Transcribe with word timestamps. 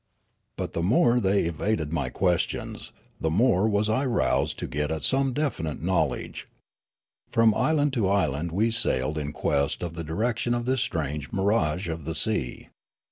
But 0.57 0.73
the 0.73 0.81
more 0.81 1.19
they 1.19 1.43
evaded 1.43 1.93
my 1.93 2.09
questions, 2.09 2.91
the 3.19 3.29
more 3.29 3.69
was 3.69 3.87
I 3.87 4.03
roused 4.03 4.57
to 4.57 4.67
get 4.67 4.89
at 4.89 5.03
some 5.03 5.31
definite 5.31 5.83
knowledge. 5.83 6.47
From 7.29 7.53
island 7.53 7.93
to 7.93 8.09
island 8.09 8.51
we 8.51 8.71
sailed 8.71 9.19
in 9.19 9.31
quest 9.31 9.83
of 9.83 9.93
the 9.93 10.03
direction 10.03 10.55
of 10.55 10.65
this 10.65 10.81
strange 10.81 11.31
mirage 11.31 11.87
of 11.87 12.05
the 12.05 12.15
sea. 12.15 12.69